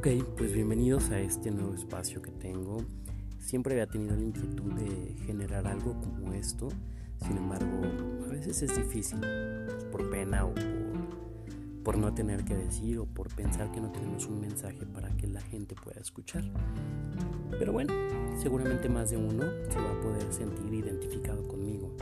Ok, 0.00 0.08
pues 0.38 0.54
bienvenidos 0.54 1.10
a 1.10 1.20
este 1.20 1.50
nuevo 1.50 1.74
espacio 1.74 2.22
que 2.22 2.30
tengo. 2.30 2.78
Siempre 3.38 3.74
había 3.74 3.86
tenido 3.86 4.16
la 4.16 4.22
inquietud 4.22 4.72
de 4.72 5.14
generar 5.26 5.66
algo 5.66 6.00
como 6.00 6.32
esto, 6.32 6.70
sin 7.22 7.36
embargo, 7.36 7.82
a 8.24 8.28
veces 8.30 8.62
es 8.62 8.74
difícil, 8.78 9.20
por 9.92 10.08
pena 10.08 10.46
o 10.46 10.54
por, 10.54 10.64
por, 11.84 11.98
no 11.98 12.14
tener 12.14 12.46
que 12.46 12.54
decir 12.54 12.98
o 12.98 13.04
por 13.04 13.28
pensar 13.34 13.70
que 13.72 13.82
no 13.82 13.92
tenemos 13.92 14.26
un 14.26 14.40
mensaje 14.40 14.86
para 14.86 15.14
que 15.18 15.26
la 15.26 15.42
gente 15.42 15.74
pueda 15.74 16.00
escuchar. 16.00 16.44
Pero 17.58 17.74
bueno, 17.74 17.92
seguramente 18.40 18.88
más 18.88 19.10
de 19.10 19.18
uno 19.18 19.44
se 19.68 19.78
va 19.78 19.90
a 19.90 20.00
poder 20.00 20.32
sentir 20.32 20.72
identificado 20.72 21.46
conmigo. 21.46 21.94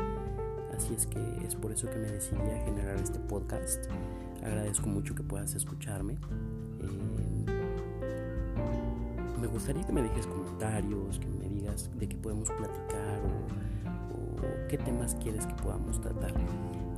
Así 0.72 0.94
es 0.94 1.04
que 1.04 1.18
es 1.44 1.56
por 1.56 1.72
eso 1.72 1.90
que 1.90 1.96
me 1.96 2.12
decidí 2.12 2.48
a 2.48 2.64
generar 2.64 2.94
este 2.94 3.18
podcast. 3.18 3.86
Agradezco 4.44 4.88
mucho 4.88 5.16
que 5.16 5.24
puedas 5.24 5.56
escucharme. 5.56 6.12
Eh, 6.80 7.57
me 9.40 9.46
gustaría 9.46 9.84
que 9.86 9.92
me 9.92 10.02
dejes 10.02 10.26
comentarios, 10.26 11.18
que 11.18 11.28
me 11.28 11.48
digas 11.48 11.90
de 11.96 12.08
qué 12.08 12.16
podemos 12.16 12.50
platicar 12.50 13.20
o, 13.24 14.68
qué 14.68 14.78
temas 14.78 15.14
quieres 15.16 15.46
que 15.46 15.54
podamos 15.54 16.00
tratar. 16.00 16.32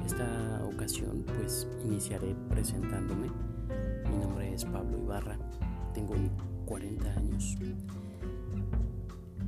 Esta 0.05 0.63
ocasión 0.65 1.25
pues 1.37 1.69
iniciaré 1.85 2.35
presentándome. 2.49 3.31
Mi 4.11 4.17
nombre 4.25 4.53
es 4.53 4.65
Pablo 4.65 4.99
Ibarra, 4.99 5.39
tengo 5.95 6.15
40 6.67 7.11
años. 7.11 7.57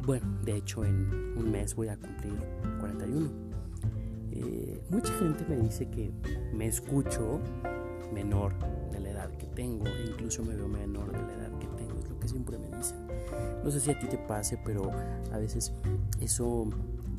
Bueno, 0.04 0.26
de 0.44 0.56
hecho 0.56 0.84
en 0.84 1.36
un 1.36 1.50
mes 1.50 1.74
voy 1.74 1.88
a 1.88 1.96
cumplir 1.96 2.34
41. 2.80 3.30
Eh, 4.32 4.82
mucha 4.90 5.12
gente 5.18 5.44
me 5.48 5.56
dice 5.56 5.88
que 5.90 6.12
me 6.52 6.66
escucho 6.66 7.40
menor 8.12 8.54
de 8.90 9.00
la 9.00 9.10
edad 9.10 9.30
que 9.36 9.46
tengo 9.46 9.84
incluso 10.06 10.42
me 10.42 10.54
veo 10.54 10.68
menor 10.68 11.12
de 11.12 11.18
la 11.18 11.34
edad 11.34 11.58
que 11.58 11.66
tengo, 11.66 12.01
que 12.22 12.28
siempre 12.28 12.56
me 12.56 12.68
dicen. 12.76 12.96
No 13.64 13.70
sé 13.70 13.80
si 13.80 13.90
a 13.90 13.98
ti 13.98 14.06
te 14.06 14.16
pase, 14.16 14.58
pero 14.64 14.90
a 15.32 15.38
veces 15.38 15.72
eso 16.20 16.68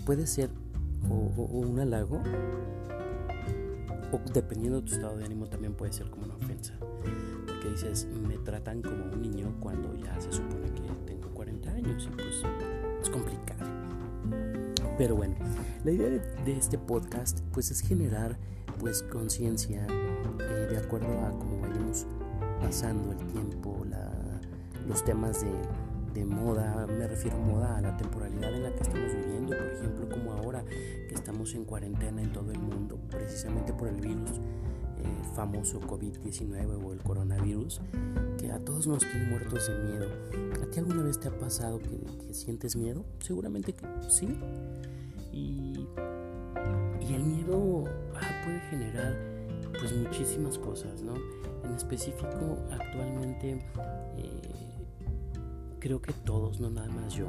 puede 0.05 0.25
ser 0.25 0.49
o, 1.09 1.43
un 1.43 1.79
halago 1.79 2.21
o 4.11 4.19
dependiendo 4.33 4.79
de 4.79 4.87
tu 4.87 4.93
estado 4.93 5.17
de 5.17 5.25
ánimo 5.25 5.47
también 5.47 5.73
puede 5.73 5.91
ser 5.91 6.09
como 6.09 6.25
una 6.25 6.35
ofensa. 6.35 6.73
Porque 6.79 7.69
dices, 7.69 8.07
me 8.27 8.37
tratan 8.37 8.81
como 8.81 9.03
un 9.11 9.21
niño 9.21 9.53
cuando 9.59 9.93
ya 9.95 10.19
se 10.21 10.31
supone 10.31 10.71
que 10.73 10.81
tengo 11.05 11.29
40 11.33 11.69
años 11.69 12.09
y 12.11 12.15
pues 12.15 12.43
es 13.01 13.09
complicado. 13.09 13.65
Pero 14.97 15.15
bueno, 15.15 15.35
la 15.83 15.91
idea 15.91 16.09
de, 16.09 16.57
este 16.57 16.77
podcast 16.77 17.41
pues 17.51 17.71
es 17.71 17.81
generar 17.81 18.37
pues 18.79 19.03
conciencia 19.03 19.85
eh, 19.87 20.67
de 20.69 20.77
acuerdo 20.77 21.19
a 21.25 21.31
cómo 21.31 21.59
vayamos 21.61 22.05
pasando 22.61 23.11
el 23.11 23.25
tiempo, 23.27 23.83
los 24.87 25.03
temas 25.03 25.41
de, 25.41 25.51
de, 26.13 26.25
moda, 26.25 26.85
me 26.87 27.07
refiero 27.07 27.37
a 27.37 27.39
moda 27.39 27.77
a 27.77 27.81
la 27.81 27.97
temporalidad 27.97 28.53
en 28.53 28.63
la 28.63 28.71
que 28.71 28.83
estamos 28.83 29.13
viviendo, 29.13 29.57
por 29.57 29.67
ejemplo 29.67 30.09
como 30.09 30.33
ahora 30.33 30.63
que 30.63 31.13
estamos 31.13 31.53
en 31.55 31.65
cuarentena 31.65 32.21
en 32.21 32.31
todo 32.31 32.51
el 32.51 32.59
mundo, 32.59 32.99
precisamente 33.09 33.73
por 33.73 33.87
el 33.87 33.99
virus 33.99 34.39
eh, 35.03 35.35
famoso 35.35 35.81
COVID-19 35.81 36.83
o 36.83 36.93
el 36.93 36.99
coronavirus, 36.99 37.81
que 38.37 38.51
a 38.51 38.59
todos 38.59 38.87
nos 38.87 38.99
tiene 38.99 39.25
muertos 39.27 39.67
de 39.67 39.77
miedo. 39.79 40.07
¿A 40.61 40.65
ti 40.71 40.79
alguna 40.79 41.03
vez 41.03 41.19
te 41.19 41.27
ha 41.27 41.37
pasado 41.37 41.79
que, 41.79 42.33
sientes 42.33 42.75
miedo? 42.75 43.03
Seguramente 43.19 43.73
que 43.73 43.85
sí. 44.07 44.37
Y, 45.31 45.87
y 47.01 47.13
el 47.13 47.23
miedo 47.23 47.85
ah, 48.15 48.41
puede 48.45 48.59
generar 48.69 49.17
pues 49.79 49.93
muchísimas 49.93 50.57
cosas, 50.57 51.01
¿no? 51.01 51.15
En 51.65 51.73
específico, 51.73 52.59
actualmente 52.71 53.59
eh, 54.17 54.72
creo 55.83 56.01
que 56.01 56.13
todos, 56.13 56.61
no 56.61 56.69
nada 56.69 56.87
más 56.87 57.13
yo, 57.13 57.27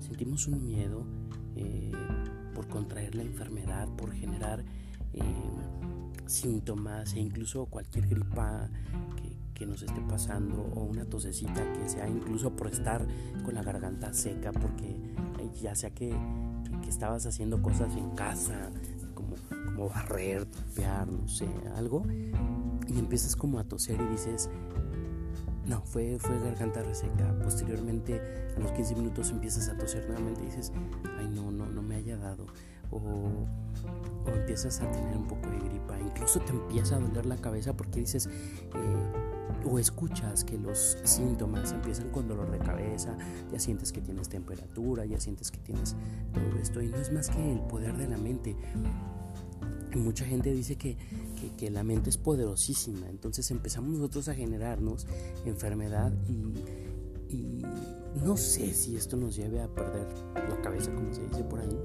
sentimos 0.00 0.48
un 0.48 0.66
miedo 0.66 1.06
eh, 1.54 1.92
por 2.52 2.66
contraer 2.66 3.14
la 3.14 3.22
enfermedad, 3.22 3.88
por 3.96 4.10
generar 4.10 4.64
eh, 5.12 5.22
síntomas 6.26 7.14
e 7.14 7.20
incluso 7.20 7.66
cualquier 7.66 8.08
gripa 8.08 8.68
que, 9.54 9.64
nos 9.64 9.82
esté 9.82 10.00
pasando 10.02 10.60
o 10.74 10.82
una 10.82 11.06
tosecita 11.06 11.72
que 11.72 11.88
sea 11.88 12.06
incluso 12.06 12.54
por 12.54 12.66
estar 12.66 13.06
con 13.44 13.54
la 13.54 13.62
garganta 13.62 14.12
seca 14.12 14.52
porque 14.52 14.94
ya 15.58 15.74
sea 15.74 15.88
que, 15.88 16.14
que 16.82 16.90
estabas 16.90 17.24
haciendo 17.24 17.62
cosas 17.62 17.96
en 17.96 18.10
casa 18.10 18.70
como, 19.14 19.36
como 19.64 19.88
barrer, 19.88 20.44
tapear, 20.44 21.10
no 21.10 21.26
sé, 21.28 21.48
algo 21.76 22.04
y 22.88 22.98
empiezas 22.98 23.36
como 23.36 23.58
a 23.58 23.64
toser 23.64 23.98
y 24.00 24.06
dices, 24.08 24.50
no, 25.66 25.80
fue, 25.82 26.18
fue 26.18 26.38
garganta 26.40 26.82
reseca. 26.82 27.34
Posteriormente, 27.42 28.20
a 28.56 28.60
los 28.60 28.72
15 28.72 28.94
minutos 28.96 29.30
empiezas 29.30 29.68
a 29.68 29.76
toser 29.76 30.06
nuevamente 30.06 30.42
y 30.42 30.46
dices, 30.46 30.72
ay 31.18 31.28
no, 31.28 31.50
no, 31.50 31.66
no 31.66 31.82
me 31.82 31.96
haya 31.96 32.16
dado. 32.16 32.46
O, 32.90 32.98
o 32.98 34.30
empiezas 34.30 34.80
a 34.80 34.90
tener 34.90 35.16
un 35.16 35.26
poco 35.26 35.48
de 35.48 35.58
gripa. 35.58 35.98
Incluso 36.00 36.40
te 36.40 36.52
empieza 36.52 36.96
a 36.96 37.00
doler 37.00 37.26
la 37.26 37.36
cabeza 37.36 37.74
porque 37.74 38.00
dices, 38.00 38.26
eh, 38.26 39.64
o 39.64 39.78
escuchas 39.78 40.44
que 40.44 40.58
los 40.58 40.98
síntomas 41.04 41.72
empiezan 41.72 42.10
con 42.10 42.28
dolor 42.28 42.50
de 42.50 42.58
cabeza, 42.58 43.16
ya 43.50 43.58
sientes 43.58 43.90
que 43.90 44.02
tienes 44.02 44.28
temperatura, 44.28 45.06
ya 45.06 45.18
sientes 45.18 45.50
que 45.50 45.58
tienes 45.58 45.96
todo 46.34 46.60
esto. 46.60 46.82
Y 46.82 46.88
no 46.88 46.98
es 46.98 47.10
más 47.10 47.30
que 47.30 47.52
el 47.52 47.60
poder 47.60 47.96
de 47.96 48.06
la 48.06 48.18
mente 48.18 48.54
mucha 49.98 50.24
gente 50.24 50.52
dice 50.52 50.76
que, 50.76 50.96
que, 51.50 51.70
la 51.70 51.82
mente 51.82 52.10
es 52.10 52.16
poderosísima, 52.16 53.08
entonces 53.08 53.50
empezamos 53.50 53.98
nosotros 53.98 54.28
a 54.28 54.34
generarnos 54.34 55.06
enfermedad 55.44 56.12
y, 57.28 57.62
no 58.24 58.36
sé 58.36 58.72
si 58.72 58.96
esto 58.96 59.16
nos 59.16 59.34
lleve 59.34 59.60
a 59.60 59.66
perder 59.66 60.06
la 60.48 60.60
cabeza, 60.62 60.94
como 60.94 61.12
se 61.12 61.26
dice 61.26 61.42
por 61.42 61.58
ahí, 61.58 61.78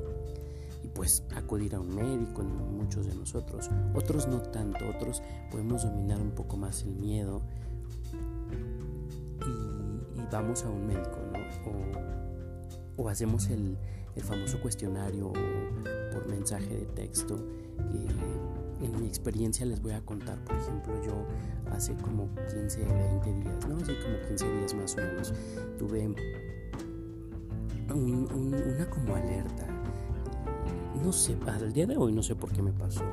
y 0.83 0.87
pues 0.89 1.23
acudir 1.35 1.73
a 1.73 1.79
un 1.79 1.95
médico, 1.95 2.43
muchos 2.43 3.07
de 3.07 3.15
nosotros, 3.15 3.67
otros 3.95 4.27
no 4.27 4.39
tanto, 4.41 4.87
otros 4.95 5.23
podemos 5.49 5.83
dominar 5.83 6.21
un 6.21 6.31
poco 6.31 6.55
más 6.55 6.83
el 6.83 6.95
miedo 6.95 7.41
y, 9.41 10.21
vamos 10.31 10.63
a 10.63 10.69
un 10.69 10.85
médico, 10.85 11.17
¿no? 11.33 13.01
O, 13.01 13.03
o 13.03 13.09
hacemos 13.09 13.49
el, 13.49 13.75
el 14.15 14.23
famoso 14.23 14.61
cuestionario 14.61 15.33
por 16.11 16.27
mensaje 16.27 16.67
de 16.67 16.85
texto 16.85 17.37
en 18.81 19.01
mi 19.01 19.07
experiencia 19.07 19.65
les 19.65 19.81
voy 19.81 19.93
a 19.93 20.01
contar, 20.01 20.37
por 20.45 20.55
ejemplo, 20.55 20.93
yo 21.03 21.25
hace 21.71 21.93
como 21.95 22.29
15, 22.49 22.85
20 22.85 23.33
días, 23.33 23.67
¿no? 23.67 23.77
Hace 23.77 23.99
como 23.99 24.19
15 24.27 24.57
días 24.57 24.73
más 24.73 24.93
o 24.95 24.97
menos, 24.97 25.33
tuve 25.77 26.15
una 27.93 28.89
como 28.89 29.15
alerta. 29.15 29.67
No 31.03 31.11
sé, 31.11 31.37
al 31.45 31.73
día 31.73 31.87
de 31.87 31.97
hoy 31.97 32.11
no 32.11 32.21
sé 32.21 32.35
por 32.35 32.51
qué 32.51 32.61
me 32.61 32.71
pasó. 32.71 33.03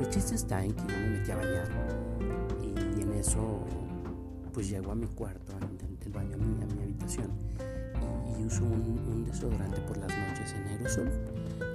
El 0.00 0.08
chiste 0.08 0.34
está 0.34 0.64
en 0.64 0.72
que 0.72 0.82
yo 0.82 0.98
me 0.98 1.10
metí 1.10 1.30
a 1.30 1.36
bañar 1.36 1.68
y, 2.62 3.00
en 3.02 3.12
eso 3.12 3.60
pues 4.52 4.68
llego 4.68 4.90
a 4.90 4.94
mi 4.94 5.06
cuarto, 5.06 5.52
del 6.02 6.12
baño 6.12 6.34
a 6.34 6.38
mi, 6.38 6.60
a 6.60 6.82
habitación 6.82 7.30
y, 8.38 8.44
uso 8.44 8.64
un, 8.64 8.98
un 9.10 9.24
desodorante 9.24 9.80
por 9.82 9.96
las 9.98 10.08
noches 10.08 10.54
en 10.54 10.66
aerosol 10.68 11.10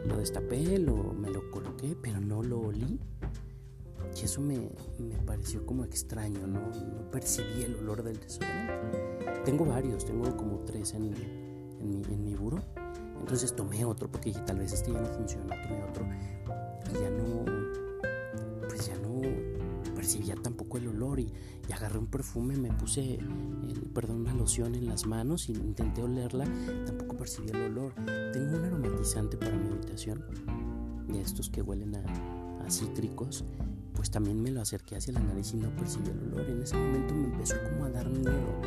lo 0.08 0.18
destapé, 0.18 0.80
lo, 0.80 1.14
me 1.14 1.30
lo 1.30 1.50
coloqué, 1.50 1.75
pero 1.94 2.20
no 2.22 2.42
lo 2.42 2.60
olí. 2.60 3.00
Y 4.16 4.24
eso 4.24 4.40
me, 4.40 4.58
me 5.00 5.18
pareció 5.26 5.66
como 5.66 5.84
extraño, 5.84 6.48
¿no? 6.48 6.62
no 6.62 7.12
percibí 7.12 7.64
el 7.64 7.76
olor 7.76 8.02
del 8.02 8.20
desodorante. 8.20 9.42
Tengo 9.44 9.66
varios, 9.66 10.06
tengo 10.06 10.36
como 10.38 10.60
tres 10.60 10.94
en, 10.94 11.14
en, 11.80 11.90
mi, 11.90 12.02
en 12.04 12.24
mi 12.24 12.34
buro. 12.34 12.60
Entonces 13.20 13.56
tomé 13.56 13.84
otro 13.84 14.10
porque 14.10 14.30
dije, 14.30 14.42
tal 14.46 14.60
vez 14.60 14.72
este 14.72 14.92
ya 14.94 15.02
no 15.02 15.08
funciona, 15.08 15.62
tomé 15.62 15.84
otro. 15.84 16.08
Y 16.92 16.94
ya 16.94 17.10
no, 17.10 17.46
pues 18.68 18.88
ya 18.88 18.96
no 18.98 19.22
percibía 19.96 20.36
tampoco 20.36 20.78
el 20.78 20.88
olor 20.90 21.20
y, 21.20 21.34
y 21.68 21.74
agarré 21.74 21.98
un 21.98 22.08
perfume, 22.08 22.56
me 22.58 22.72
puse, 22.72 23.20
perdón, 23.94 24.22
una 24.22 24.34
loción 24.34 24.76
en 24.76 24.86
las 24.86 25.06
manos 25.08 25.50
y 25.50 25.54
intenté 25.54 26.04
olerla, 26.04 26.46
tampoco 26.86 27.18
percibí 27.18 27.50
el 27.50 27.64
olor. 27.64 27.94
Tengo 28.34 28.58
un 28.58 28.66
aromatizante 28.66 29.38
para 29.38 29.56
mi 29.58 29.70
habitación, 29.70 30.24
de 31.08 31.22
estos 31.22 31.50
que 31.50 31.62
huelen 31.62 31.96
a, 31.96 32.70
cítricos, 32.70 33.46
pues 33.94 34.10
también 34.10 34.42
me 34.42 34.50
lo 34.50 34.60
acerqué 34.60 34.96
hacia 34.96 35.14
la 35.14 35.20
nariz 35.20 35.54
y 35.54 35.58
no 35.58 35.70
percibí 35.76 36.10
el 36.10 36.34
olor. 36.34 36.50
En 36.50 36.64
ese 36.64 36.76
momento 36.76 37.14
me 37.14 37.26
empezó 37.26 37.56
como 37.70 37.86
a 37.86 37.90
dar 37.92 38.10
miedo, 38.10 38.62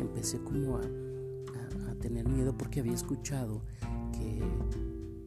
empecé 0.00 0.38
como 0.38 0.78
a, 0.78 0.82
tener 2.00 2.26
miedo 2.28 2.56
porque 2.56 2.80
había 2.80 2.94
escuchado 2.94 3.62
que, 4.12 4.42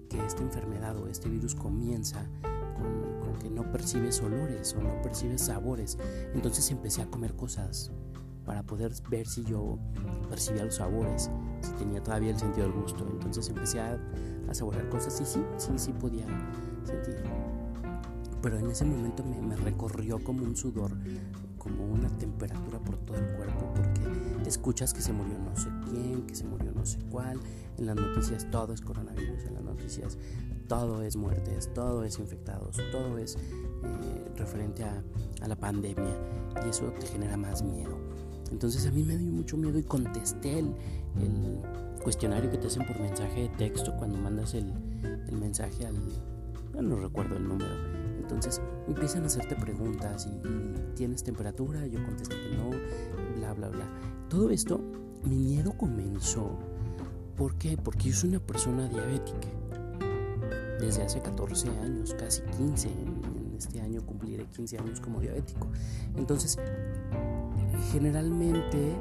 que 0.09 0.25
esta 0.25 0.41
enfermedad 0.41 0.97
o 0.97 1.07
este 1.07 1.29
virus 1.29 1.55
comienza 1.55 2.27
con, 2.75 3.39
que 3.39 3.49
no 3.49 3.69
percibes 3.71 4.21
olores 4.21 4.75
o 4.75 4.81
no 4.81 5.01
percibes 5.01 5.41
sabores. 5.41 5.97
Entonces 6.33 6.69
empecé 6.71 7.01
a 7.01 7.05
comer 7.09 7.35
cosas 7.35 7.91
para 8.45 8.63
poder 8.63 8.91
ver 9.09 9.27
si 9.27 9.43
yo 9.43 9.79
percibía 10.29 10.65
los 10.65 10.75
sabores, 10.75 11.29
si 11.61 11.71
tenía 11.73 12.01
todavía 12.01 12.31
el 12.31 12.39
sentido 12.39 12.67
del 12.67 12.81
gusto. 12.81 13.07
Entonces 13.11 13.49
empecé 13.49 13.79
a, 13.79 13.99
a 14.47 14.53
saborear 14.53 14.89
cosas 14.89 15.19
y 15.21 15.25
sí, 15.25 15.41
sí, 15.57 15.71
sí 15.77 15.93
podía 15.93 16.25
sentir. 16.83 17.23
Pero 18.41 18.59
en 18.59 18.69
ese 18.69 18.85
momento 18.85 19.23
me, 19.23 19.41
me, 19.41 19.55
recorrió 19.55 20.23
como 20.23 20.43
un 20.43 20.55
sudor, 20.55 20.91
como 21.57 21.85
una 21.85 22.09
temperatura 22.17 22.79
por 22.79 22.97
todo 22.97 23.17
el 23.17 23.35
cuerpo, 23.35 23.73
porque 23.73 24.47
escuchas 24.47 24.93
que 24.93 25.01
se 25.01 25.13
murió 25.13 25.37
no 25.39 25.55
sé 25.55 25.69
quién, 25.89 26.27
que 26.27 26.35
se 26.35 26.43
murió 26.43 26.71
no 26.71 26.85
sé 26.85 26.99
cuál, 27.09 27.39
en 27.77 27.85
las 27.87 27.95
noticias 27.95 28.49
todo 28.51 28.73
es 28.73 28.81
coronavirus, 28.81 29.45
en 29.45 29.55
las 29.55 29.63
noticias 29.63 30.17
todo 30.67 31.03
es 31.03 31.15
muertes, 31.15 31.71
todo 31.73 32.03
es 32.03 32.19
infectados, 32.19 32.77
todo 32.91 33.17
es 33.17 33.35
eh, 33.35 34.31
referente 34.35 34.83
a, 34.83 35.03
la 35.47 35.55
pandemia 35.55 36.17
y 36.65 36.69
eso 36.69 36.85
te 36.99 37.05
genera 37.05 37.37
más 37.37 37.61
miedo. 37.61 37.95
Entonces 38.51 38.87
a 38.87 38.91
mí 38.91 39.03
me 39.03 39.15
dio 39.15 39.31
mucho 39.31 39.57
miedo 39.57 39.77
y 39.77 39.83
contesté 39.83 40.59
el, 40.59 40.73
cuestionario 42.05 42.51
que 42.51 42.59
te 42.59 42.67
hacen 42.67 42.85
por 42.85 42.99
mensaje 42.99 43.41
de 43.41 43.49
texto 43.49 43.91
cuando 43.97 44.19
mandas 44.19 44.53
el, 44.53 44.71
mensaje 45.31 45.87
al... 45.87 45.95
no 46.79 46.97
recuerdo 46.97 47.35
el 47.35 47.47
número. 47.47 47.73
Entonces 48.19 48.61
empiezan 48.87 49.23
a 49.23 49.25
hacerte 49.25 49.55
preguntas 49.55 50.27
y, 50.27 50.93
tienes 50.93 51.23
temperatura, 51.23 51.87
yo 51.87 52.01
contesté 52.05 52.35
que 52.35 52.55
no, 52.57 52.69
bla, 53.37 53.53
bla, 53.53 53.69
bla. 53.69 53.85
Todo 54.29 54.51
esto, 54.51 54.79
mi 55.23 55.35
miedo 55.35 55.75
comenzó. 55.75 56.59
¿Por 57.35 57.55
qué? 57.55 57.75
Porque 57.75 58.09
yo 58.09 58.15
soy 58.15 58.29
una 58.29 58.39
persona 58.39 58.87
diabética 58.87 59.47
desde 60.79 61.01
hace 61.01 61.19
14 61.21 61.69
años, 61.69 62.13
casi 62.13 62.43
15. 62.43 62.87
En, 62.87 63.55
este 63.57 63.81
año 63.81 64.05
cumpliré 64.05 64.45
15 64.45 64.77
años 64.77 64.99
como 65.01 65.21
diabético. 65.21 65.69
Entonces, 66.17 66.59
generalmente 67.91 68.91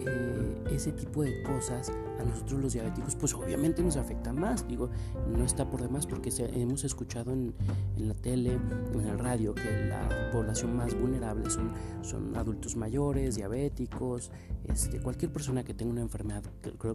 eh, 0.00 0.64
ese 0.70 0.92
tipo 0.92 1.24
de 1.24 1.42
cosas 1.42 1.92
a 2.18 2.24
nosotros 2.24 2.60
los 2.60 2.72
diabéticos 2.72 3.16
pues 3.16 3.34
obviamente 3.34 3.82
nos 3.82 3.96
afecta 3.96 4.32
más. 4.32 4.66
Digo 4.66 4.90
no 5.28 5.44
está 5.44 5.68
por 5.70 5.82
demás 5.82 6.06
porque 6.06 6.30
hemos 6.54 6.84
escuchado 6.84 7.32
en, 7.32 7.54
la 7.96 8.14
tele 8.14 8.58
en 8.94 9.00
el 9.00 9.18
radio 9.18 9.54
que 9.54 9.86
la 9.88 10.30
población 10.32 10.76
más 10.76 10.98
vulnerable 10.98 11.50
son, 11.50 11.72
son 12.02 12.36
adultos 12.36 12.76
mayores 12.76 13.36
diabéticos 13.36 14.30
este, 14.68 15.00
cualquier 15.00 15.32
persona 15.32 15.64
que 15.64 15.74
tenga 15.74 15.92
una 15.92 16.02
enfermedad 16.02 16.42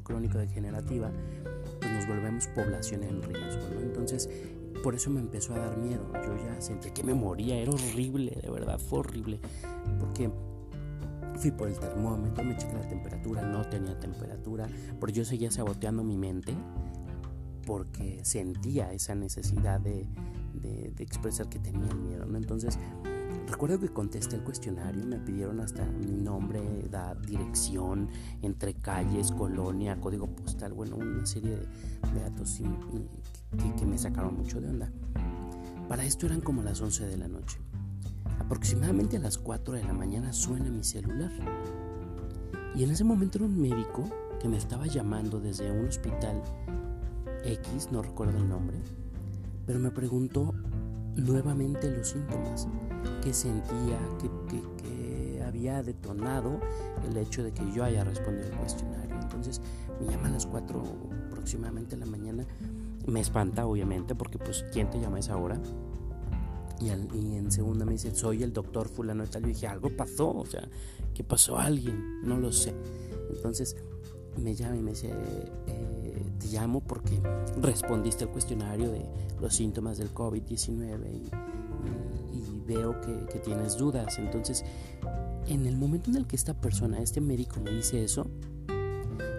crónica 0.03 0.37
degenerativa 0.39 1.11
pues 1.79 1.91
nos 1.91 2.07
volvemos 2.07 2.47
población 2.47 3.03
en 3.03 3.21
riesgo 3.21 3.63
entonces 3.81 4.29
por 4.83 4.95
eso 4.95 5.09
me 5.09 5.21
empezó 5.21 5.53
a 5.53 5.59
dar 5.59 5.77
miedo. 5.77 6.05
Yo 6.13 6.35
ya 6.35 6.59
sentía 6.61 6.93
que 6.93 7.03
me 7.03 7.13
moría 7.13 7.57
era 7.57 7.71
horrible 7.71 8.37
de 8.41 8.49
verdad 8.49 8.77
fue 8.79 8.99
horrible. 8.99 9.39
Porque 9.99 10.29
Fui 11.35 11.51
por 11.51 11.67
el 11.67 11.77
termómetro, 11.77 12.43
me 12.43 12.55
chequé 12.55 12.73
la 12.73 12.87
temperatura, 12.87 13.41
no 13.41 13.67
tenía 13.67 13.99
temperatura, 13.99 14.67
pero 14.99 15.11
yo 15.11 15.25
seguía 15.25 15.51
saboteando 15.51 16.03
mi 16.03 16.17
mente 16.17 16.55
porque 17.65 18.19
sentía 18.23 18.91
esa 18.91 19.15
necesidad 19.15 19.79
de, 19.79 20.07
expresar 20.99 21.49
que 21.49 21.59
tenía 21.59 21.93
miedo, 21.93 22.25
¿no? 22.25 22.37
Entonces, 22.37 22.77
recuerdo 23.47 23.79
que 23.79 23.89
contesté 23.89 24.37
el 24.37 24.43
cuestionario, 24.43 25.05
me 25.05 25.17
pidieron 25.17 25.59
hasta 25.59 25.85
mi 25.85 26.11
nombre, 26.11 26.59
edad, 26.85 27.17
dirección, 27.17 28.09
entre 28.41 28.73
calles, 28.75 29.31
colonia, 29.31 29.99
código 29.99 30.27
postal, 30.27 30.73
bueno, 30.73 30.95
una 30.97 31.25
serie 31.25 31.57
de, 31.57 32.19
datos 32.19 32.61
que, 33.57 33.75
que 33.75 33.85
me 33.85 33.97
sacaron 33.97 34.37
mucho 34.37 34.61
de 34.61 34.69
onda. 34.69 34.91
Para 35.89 36.05
esto 36.05 36.25
eran 36.25 36.41
como 36.41 36.63
las 36.63 36.79
11 36.81 37.05
de 37.07 37.17
la 37.17 37.27
noche. 37.27 37.59
Aproximadamente 38.45 39.17
a 39.17 39.19
las 39.21 39.37
4 39.37 39.75
de 39.75 39.83
la 39.83 39.93
mañana 39.93 40.33
suena 40.33 40.69
mi 40.69 40.83
celular. 40.83 41.31
Y 42.75 42.83
en 42.83 42.91
ese 42.91 43.03
momento 43.03 43.37
era 43.37 43.45
un 43.45 43.59
médico 43.59 44.03
que 44.41 44.49
me 44.49 44.57
estaba 44.57 44.85
llamando 44.85 45.39
desde 45.39 45.71
un 45.71 45.87
hospital 45.87 46.43
X, 47.45 47.89
no 47.91 48.01
recuerdo 48.01 48.37
el 48.37 48.49
nombre, 48.49 48.77
pero 49.65 49.79
me 49.79 49.91
preguntó 49.91 50.53
nuevamente 51.15 51.89
los 51.89 52.09
síntomas 52.09 52.67
que 53.23 53.33
sentía, 53.33 53.97
que, 54.19 54.73
había 55.45 55.83
detonado 55.83 56.59
el 57.07 57.15
hecho 57.15 57.43
de 57.43 57.53
que 57.53 57.71
yo 57.71 57.83
haya 57.83 58.03
respondido 58.03 58.47
el 58.47 58.57
cuestionario. 58.57 59.15
Entonces 59.21 59.61
me 59.99 60.11
llama 60.11 60.27
a 60.29 60.31
las 60.31 60.47
4 60.47 60.83
aproximadamente 61.27 61.95
de 61.95 62.05
la 62.05 62.11
mañana. 62.11 62.45
Me 63.05 63.19
espanta, 63.19 63.65
obviamente, 63.67 64.15
porque 64.15 64.39
pues, 64.39 64.65
¿quién 64.73 64.89
te 64.89 64.99
llama 64.99 65.17
a 65.17 65.19
esa 65.19 65.37
hora? 65.37 65.61
Y, 66.83 66.89
en 66.89 67.51
segunda 67.51 67.85
me 67.85 67.93
dice, 67.93 68.13
soy 68.13 68.43
el 68.43 68.53
doctor 68.53 68.87
fulano 68.87 69.23
y. 69.23 69.39
Yo 69.39 69.47
dije, 69.47 69.67
algo 69.67 69.89
pasó, 69.95 70.29
o 70.31 70.45
sea, 70.45 70.67
¿qué 71.13 71.23
pasó 71.23 71.57
a 71.57 71.65
alguien? 71.65 72.21
No 72.23 72.37
lo 72.37 72.51
sé. 72.51 72.73
Entonces 73.29 73.75
me 74.37 74.55
llama 74.55 74.77
y 74.77 74.81
me 74.81 74.91
dice, 74.91 75.11
eh, 75.67 76.25
te 76.39 76.47
llamo 76.47 76.81
porque 76.81 77.19
respondiste 77.61 78.23
al 78.23 78.31
cuestionario 78.31 78.91
de 78.91 79.05
los 79.39 79.55
síntomas 79.55 79.97
del 79.97 80.13
COVID-19 80.13 80.99
y, 81.13 81.29
veo 82.65 83.01
que, 83.01 83.25
que 83.25 83.39
tienes 83.39 83.75
dudas. 83.75 84.17
Entonces, 84.19 84.63
en 85.47 85.65
el 85.65 85.75
momento 85.75 86.09
en 86.09 86.15
el 86.15 86.25
que 86.25 86.37
esta 86.37 86.53
persona, 86.53 87.01
este 87.01 87.19
médico 87.19 87.59
me 87.59 87.71
dice 87.71 88.01
eso, 88.01 88.25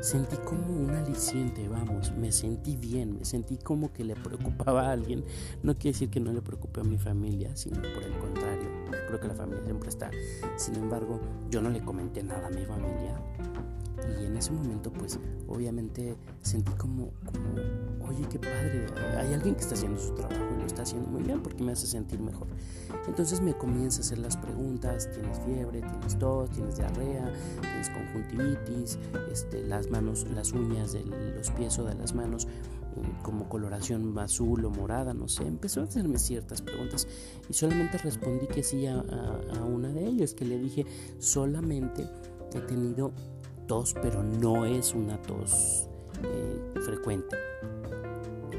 sentí 0.05 0.37
como 0.37 0.67
un 0.77 0.91
aliciente, 0.91 1.67
vamos, 1.67 2.13
me 2.13 2.31
sentí 2.31 2.77
bien, 2.77 3.17
me 3.19 3.25
sentí 3.25 3.57
como 3.57 3.91
que 3.91 4.05
le 4.05 4.15
preocupaba 4.15 4.89
a 4.89 4.93
alguien. 4.93 5.25
No 5.63 5.75
quiere 5.75 5.95
decir 5.95 6.11
que 6.11 6.21
no 6.21 6.31
le 6.31 6.43
preocupe 6.43 6.83
a 6.83 6.85
mi 6.85 6.99
familia, 6.99 7.57
sino 7.57 7.81
por 7.81 8.03
el 8.03 8.13
contrario, 8.19 8.69
creo 9.09 9.19
que 9.19 9.29
la 9.29 9.35
familia 9.35 9.65
siempre 9.65 9.89
está. 9.89 10.11
Sin 10.57 10.75
embargo, 10.77 11.21
yo 11.51 11.63
no 11.63 11.71
le 11.71 11.83
comenté 11.83 12.23
nada 12.23 12.49
a 12.49 12.51
mi 12.51 12.67
familia. 12.67 13.19
Y 14.21 14.27
en 14.27 14.37
ese 14.37 14.53
momento, 14.53 14.93
pues, 14.93 15.19
obviamente 15.49 16.17
sentí 16.43 16.73
como, 16.73 17.11
oye, 18.09 18.27
qué 18.31 18.39
padre, 18.39 18.87
hay 19.17 19.33
alguien 19.35 19.55
que 19.55 19.63
está 19.63 19.75
haciendo 19.75 20.01
su 20.01 20.15
trabajo 20.15 20.45
y 20.57 20.61
lo 20.61 20.67
está 20.67 20.83
haciendo 20.83 21.09
muy 21.09 21.23
bien 21.23 21.43
porque 21.43 21.63
me 21.63 21.73
hace 21.73 21.87
sentir 21.87 22.21
mejor. 22.21 22.47
Entonces 23.07 23.41
me 23.41 23.55
comienza 23.55 23.99
a 23.99 24.01
hacer 24.01 24.19
las 24.19 24.37
preguntas, 24.37 25.11
tienes 25.13 25.39
fiebre, 25.41 25.81
tienes 25.81 26.19
tos, 26.19 26.51
tienes 26.51 26.77
diarrea, 26.77 27.33
tienes 27.61 27.91
conjuntivitis, 27.91 28.99
este, 29.31 29.63
las 29.65 29.91
manos, 29.91 30.27
las 30.35 30.53
uñas 30.53 30.93
de 30.93 31.05
los 31.05 31.51
pies 31.51 31.79
o 31.79 31.85
de 31.85 31.95
las 31.95 32.15
manos 32.15 32.47
mm, 32.47 33.23
como 33.23 33.49
coloración 33.49 34.17
azul 34.19 34.65
o 34.65 34.71
morada, 34.71 35.15
no 35.15 35.29
sé, 35.29 35.47
empezó 35.47 35.81
a 35.81 35.85
hacerme 35.85 36.19
ciertas 36.19 36.63
preguntas 36.63 37.07
y 37.49 37.53
solamente 37.53 37.99
respondí 37.99 38.47
que 38.47 38.63
sí 38.63 38.87
a, 38.87 39.03
una 39.67 39.89
de 39.89 40.07
ellas, 40.07 40.35
que 40.35 40.45
le 40.45 40.59
dije 40.59 40.87
solamente 41.19 42.09
he 42.55 42.61
tenido 42.61 43.13
tos, 43.67 43.95
pero 43.95 44.23
no 44.23 44.65
es 44.65 44.95
una 44.95 45.21
tos 45.23 45.89
eh, 46.23 46.81
frecuente. 46.85 47.37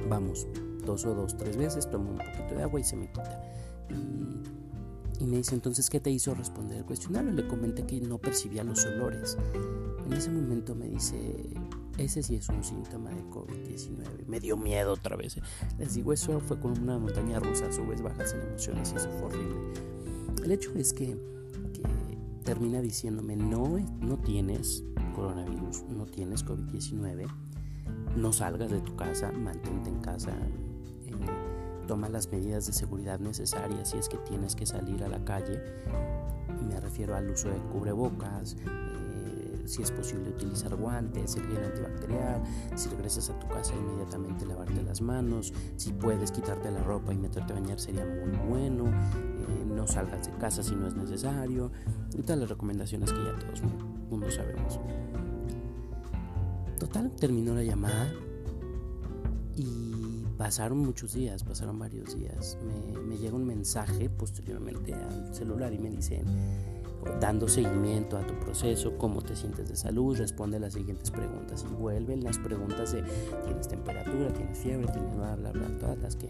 Vamos, 0.09 0.47
toso 0.85 1.13
dos, 1.13 1.35
tres 1.37 1.57
veces, 1.57 1.89
tomo 1.89 2.11
un 2.11 2.17
poquito 2.17 2.55
de 2.55 2.63
agua 2.63 2.79
y 2.79 2.83
se 2.83 2.95
me 2.95 3.07
quita. 3.07 3.43
Y, 5.19 5.25
me 5.25 5.37
dice 5.37 5.55
entonces, 5.55 5.89
¿qué 5.89 5.99
te 5.99 6.11
hizo 6.11 6.35
responder 6.35 6.77
el 6.77 6.85
cuestionario? 6.85 7.31
Le 7.31 7.47
comenté 7.47 7.85
que 7.85 7.99
no 8.01 8.19
percibía 8.19 8.63
los 8.63 8.85
olores. 8.85 9.37
En 10.05 10.13
ese 10.13 10.29
momento 10.29 10.75
me 10.75 10.87
dice, 10.87 11.49
ese 11.97 12.21
sí 12.21 12.35
es 12.35 12.49
un 12.49 12.63
síntoma 12.63 13.09
de 13.09 13.23
COVID-19. 13.29 14.27
Me 14.27 14.39
dio 14.39 14.57
miedo 14.57 14.93
otra 14.93 15.15
vez. 15.15 15.37
Les 15.79 15.95
digo, 15.95 16.13
eso 16.13 16.39
fue 16.41 16.59
como 16.59 16.75
una 16.75 16.99
montaña 16.99 17.39
rusa, 17.39 17.71
subes, 17.71 18.01
bajas 18.01 18.33
en 18.33 18.41
emociones 18.41 18.91
y 18.91 18.97
eso 18.97 19.09
fue 19.11 19.29
horrible. 19.29 19.55
El 20.43 20.51
hecho 20.51 20.71
es 20.75 20.93
que, 20.93 21.17
termina 22.43 22.79
diciéndome, 22.81 23.35
no, 23.35 23.79
no 23.99 24.17
tienes 24.19 24.83
coronavirus, 25.15 25.83
no 25.89 26.05
tienes 26.05 26.45
COVID-19, 26.45 27.27
no 28.17 28.33
salgas 28.33 28.69
de 28.69 28.81
tu 28.81 28.95
casa, 28.95 29.31
mantente 29.31 29.89
en 29.89 29.99
casa. 29.99 30.31
Eh, 30.31 31.13
toma 31.87 32.09
las 32.09 32.31
medidas 32.31 32.65
de 32.67 32.73
seguridad 32.73 33.19
necesarias 33.19 33.89
si 33.89 33.97
es 33.97 34.09
que 34.09 34.17
tienes 34.17 34.55
que 34.55 34.65
salir 34.65 35.03
a 35.03 35.07
la 35.07 35.23
calle. 35.23 35.61
Me 36.67 36.79
refiero 36.79 37.15
al 37.15 37.29
uso 37.29 37.49
de 37.49 37.57
cubrebocas, 37.57 38.57
eh, 38.65 39.63
si 39.65 39.81
es 39.81 39.91
posible 39.91 40.29
utilizar 40.29 40.75
guantes, 40.75 41.35
el 41.35 41.47
gel 41.47 41.63
antibacterial, 41.63 42.43
si 42.75 42.89
regresas 42.89 43.29
a 43.29 43.39
tu 43.39 43.47
casa 43.47 43.73
inmediatamente 43.75 44.45
lavarte 44.45 44.81
las 44.83 45.01
manos, 45.01 45.53
si 45.75 45.93
puedes 45.93 46.31
quitarte 46.31 46.71
la 46.71 46.83
ropa 46.83 47.13
y 47.13 47.17
meterte 47.17 47.53
a 47.53 47.55
bañar 47.59 47.79
sería 47.79 48.05
muy 48.05 48.37
bueno, 48.49 48.85
eh, 48.87 49.65
no 49.65 49.87
salgas 49.87 50.27
de 50.27 50.37
casa 50.37 50.63
si 50.63 50.75
no 50.75 50.87
es 50.87 50.95
necesario, 50.95 51.71
y 52.13 52.21
todas 52.21 52.39
las 52.39 52.49
recomendaciones 52.49 53.11
que 53.11 53.23
ya 53.23 53.37
todos 53.37 53.61
mundo 54.09 54.29
sabemos. 54.31 54.79
Total, 56.79 57.11
terminó 57.11 57.55
la 57.55 57.63
llamada 57.63 58.13
y 59.55 59.95
Pasaron 60.37 60.79
muchos 60.79 61.13
días, 61.13 61.43
pasaron 61.43 61.79
varios 61.79 62.15
días. 62.15 62.57
Me, 63.07 63.17
llega 63.17 63.35
un 63.35 63.45
mensaje 63.45 64.09
posteriormente 64.09 64.93
al 64.93 65.33
celular 65.33 65.73
y 65.73 65.79
me 65.79 65.89
dicen, 65.89 66.25
dando 67.21 67.47
seguimiento 67.47 68.17
a 68.17 68.27
tu 68.27 68.33
proceso, 68.39 68.97
cómo 68.97 69.21
te 69.21 69.35
sientes 69.35 69.69
de 69.69 69.77
salud, 69.77 70.17
responde 70.17 70.59
las 70.59 70.73
siguientes 70.73 71.09
preguntas 71.09 71.65
y 71.69 71.73
vuelven 71.73 72.23
las 72.23 72.37
preguntas 72.37 72.91
de 72.91 73.03
tienes 73.45 73.67
temperatura, 73.69 74.33
tienes 74.33 74.57
fiebre, 74.57 74.87
tienes 74.87 75.15
bla, 75.15 75.35
bla, 75.37 75.51
bla, 75.51 75.67
todas 75.79 75.99
las 75.99 76.17
que 76.17 76.29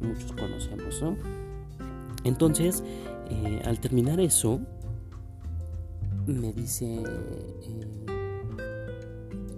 muchos 0.00 0.32
conocemos, 0.32 1.00
¿no? 1.00 1.16
Entonces, 2.24 2.84
eh, 3.30 3.62
al 3.64 3.80
terminar 3.80 4.20
eso, 4.20 4.60
me 6.26 6.52
dice, 6.52 7.02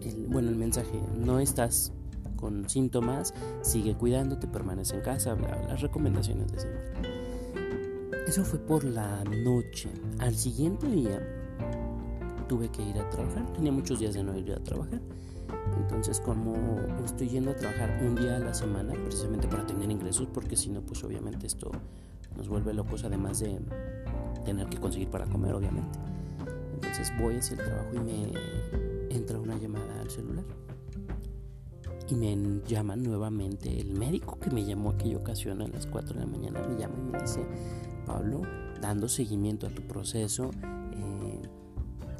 eh, 0.02 0.26
bueno, 0.28 0.50
el 0.50 0.56
mensaje, 0.56 1.00
no 1.16 1.38
estás 1.38 1.92
con 2.36 2.68
síntomas, 2.68 3.32
sigue 3.62 3.94
cuidándote, 3.94 4.46
permanece 4.46 4.96
en 4.96 5.02
casa, 5.02 5.36
las 5.68 5.80
recomendaciones 5.80 6.52
de 6.52 6.60
señor. 6.60 6.80
Eso 8.26 8.44
fue 8.44 8.58
por 8.58 8.84
la 8.84 9.22
noche. 9.24 9.90
Al 10.18 10.34
siguiente 10.34 10.86
día 10.88 11.20
tuve 12.48 12.68
que 12.70 12.82
ir 12.82 12.98
a 12.98 13.08
trabajar. 13.10 13.52
Tenía 13.52 13.72
muchos 13.72 13.98
días 13.98 14.14
de 14.14 14.22
no 14.22 14.36
ir 14.36 14.52
a 14.52 14.62
trabajar. 14.62 15.00
Entonces, 15.76 16.20
como 16.20 16.54
estoy 17.04 17.28
yendo 17.28 17.50
a 17.50 17.56
trabajar 17.56 17.98
un 18.02 18.14
día 18.14 18.36
a 18.36 18.38
la 18.38 18.54
semana, 18.54 18.94
precisamente 18.94 19.46
para 19.48 19.66
tener 19.66 19.90
ingresos, 19.90 20.28
porque 20.32 20.56
si 20.56 20.70
no, 20.70 20.80
pues 20.80 21.04
obviamente 21.04 21.46
esto 21.46 21.70
nos 22.36 22.48
vuelve 22.48 22.72
locos, 22.72 23.04
además 23.04 23.40
de 23.40 23.60
tener 24.44 24.68
que 24.68 24.78
conseguir 24.78 25.08
para 25.08 25.26
comer, 25.26 25.54
obviamente. 25.54 25.98
Entonces 26.86 27.12
voy 27.18 27.36
hacia 27.36 27.56
el 27.56 27.64
trabajo 27.64 27.90
y 27.94 27.98
me 27.98 28.32
entra 29.10 29.38
una 29.38 29.56
llamada 29.58 30.00
al 30.00 30.10
celular. 30.10 30.44
Y 32.08 32.14
me 32.14 32.36
llama 32.66 32.96
nuevamente 32.96 33.80
el 33.80 33.94
médico 33.94 34.38
que 34.38 34.50
me 34.50 34.64
llamó 34.64 34.90
aquella 34.90 35.16
ocasión 35.16 35.62
a 35.62 35.68
las 35.68 35.86
4 35.86 36.14
de 36.14 36.20
la 36.20 36.26
mañana. 36.26 36.60
Me 36.68 36.78
llama 36.78 36.94
y 36.98 37.12
me 37.12 37.20
dice, 37.20 37.40
Pablo, 38.04 38.42
dando 38.80 39.08
seguimiento 39.08 39.66
a 39.66 39.70
tu 39.70 39.82
proceso, 39.82 40.50
eh, 40.62 41.42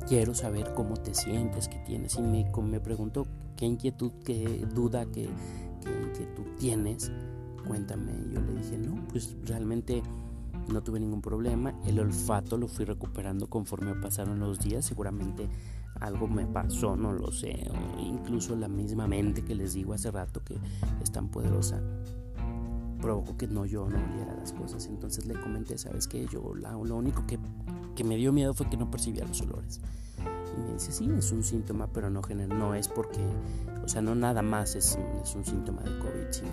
quiero 0.09 0.35
saber 0.35 0.73
cómo 0.75 0.97
te 0.97 1.15
sientes, 1.15 1.69
qué 1.69 1.79
tienes. 1.87 2.17
Y 2.17 2.23
me, 2.23 2.51
me 2.63 2.81
preguntó 2.81 3.27
qué 3.57 3.67
inquietud, 3.67 4.13
qué 4.25 4.67
duda, 4.75 5.05
qué, 5.05 5.29
qué 5.83 5.91
inquietud 5.91 6.45
tienes. 6.59 7.13
Cuéntame. 7.67 8.13
Y 8.13 8.35
yo 8.35 8.41
le 8.41 8.55
dije, 8.55 8.79
no, 8.79 9.07
pues 9.09 9.37
realmente 9.45 10.03
no 10.69 10.83
tuve 10.83 11.01
ningún 11.01 11.21
problema. 11.21 11.75
El 11.85 12.01
olfato 12.01 12.57
lo 12.57 12.69
fui 12.69 12.85
recuperando 12.85 13.49
conforme 13.49 13.95
pasaron 13.95 14.41
los 14.41 14.59
días. 14.59 14.85
Seguramente 14.85 15.49
algo 16.01 16.29
me 16.29 16.47
pasó, 16.47 16.97
no 16.97 17.13
lo 17.13 17.31
sé. 17.33 17.71
Incluso 17.99 18.57
la 18.57 18.69
misma 18.69 19.07
mente 19.07 19.45
que 19.45 19.55
les 19.55 19.75
digo 19.75 19.95
hace 19.95 20.11
rato 20.11 20.43
que 20.45 20.59
es 21.03 21.11
tan 21.11 21.29
poderosa 21.29 21.81
provocó 23.01 23.37
que 23.37 23.47
no 23.47 23.67
yo 23.67 23.87
no 23.89 23.99
oliera 23.99 24.35
las 24.35 24.53
cosas. 24.53 24.87
Entonces 24.87 25.27
le 25.27 25.35
comenté, 25.35 25.77
¿sabes 25.77 26.09
qué? 26.09 26.27
Yo 26.27 26.55
lo 26.55 26.97
único 26.97 27.27
que, 27.27 27.39
que, 27.95 28.03
me 28.03 28.17
dio 28.17 28.33
miedo 28.33 28.55
fue 28.55 28.69
que 28.71 28.79
no 28.79 28.91
percibía 28.91 29.25
los 29.27 29.43
olores. 29.43 29.81
Y 30.57 30.63
me 30.63 30.73
dice, 30.73 30.91
sí, 30.91 31.11
es 31.17 31.31
un 31.31 31.43
síntoma, 31.43 31.87
pero 31.89 32.09
no, 32.09 32.23
no 32.49 32.75
es 32.75 32.89
porque, 32.89 33.21
o 33.85 33.89
sea, 33.89 34.01
no 34.01 34.15
nada 34.15 34.41
más 34.41 34.75
es, 34.75 34.99
es 35.23 35.35
un 35.35 35.45
síntoma 35.45 35.83
de 35.83 35.99
COVID, 35.99 36.31
sino 36.31 36.49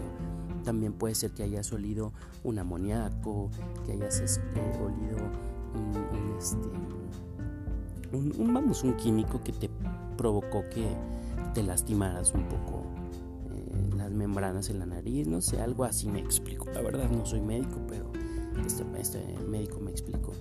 también 0.61 0.93
puede 0.93 1.15
ser 1.15 1.31
que 1.31 1.43
hayas 1.43 1.71
olido 1.73 2.13
un 2.43 2.59
amoníaco, 2.59 3.49
que 3.85 3.93
hayas 3.93 4.19
este, 4.19 4.41
este, 6.37 6.67
un, 8.13 8.53
vamos, 8.53 8.83
un 8.83 8.95
químico 8.95 9.43
que 9.43 9.51
te 9.53 9.69
provocó 10.17 10.63
que 10.69 10.87
te 11.53 11.63
lastimaras 11.63 12.33
un 12.33 12.43
poco 12.47 12.83
eh, 13.53 13.95
las 13.95 14.11
membranas 14.11 14.69
en 14.69 14.79
la 14.79 14.85
nariz, 14.85 15.27
no 15.27 15.41
sé, 15.41 15.61
algo 15.61 15.83
así 15.83 16.07
me 16.07 16.19
explico. 16.19 16.65
La 16.73 16.81
verdad 16.81 17.09
no 17.09 17.25
soy 17.25 17.41
médico, 17.41 17.77
pero 17.87 18.11
este, 18.65 18.83
este 18.99 19.37
médico 19.47 19.79
me 19.79 19.91
explicó. 19.91 20.33